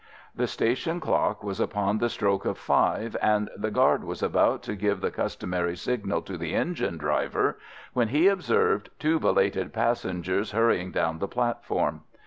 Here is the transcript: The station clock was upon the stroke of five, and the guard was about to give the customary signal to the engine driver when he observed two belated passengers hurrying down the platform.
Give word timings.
The 0.35 0.47
station 0.47 0.99
clock 0.99 1.43
was 1.43 1.59
upon 1.59 1.99
the 1.99 2.09
stroke 2.09 2.43
of 2.43 2.57
five, 2.57 3.15
and 3.21 3.51
the 3.55 3.69
guard 3.69 4.03
was 4.03 4.23
about 4.23 4.63
to 4.63 4.75
give 4.75 4.99
the 4.99 5.11
customary 5.11 5.75
signal 5.75 6.23
to 6.23 6.39
the 6.39 6.55
engine 6.55 6.97
driver 6.97 7.59
when 7.93 8.07
he 8.07 8.27
observed 8.27 8.89
two 8.97 9.19
belated 9.19 9.73
passengers 9.73 10.53
hurrying 10.53 10.89
down 10.89 11.19
the 11.19 11.27
platform. 11.27 12.01